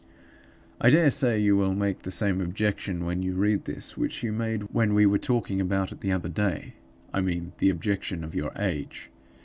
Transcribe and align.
"I 0.79 0.89
dare 0.89 1.11
say 1.11 1.37
you 1.37 1.55
will 1.55 1.75
make 1.75 1.99
the 2.01 2.09
same 2.09 2.41
objection 2.41 3.05
when 3.05 3.21
you 3.21 3.35
read 3.35 3.65
this 3.65 3.95
which 3.95 4.23
you 4.23 4.31
made 4.33 4.63
when 4.73 4.95
we 4.95 5.05
were 5.05 5.19
talking 5.19 5.61
about 5.61 5.91
it 5.91 6.01
the 6.01 6.11
other 6.11 6.27
day; 6.27 6.73
I 7.13 7.21
mean 7.21 7.53
the 7.59 7.69
objection 7.69 8.23
of 8.23 8.33
your 8.33 8.51
age. 8.57 9.11